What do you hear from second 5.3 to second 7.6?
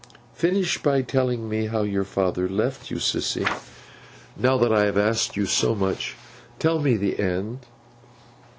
you so much, tell me the end.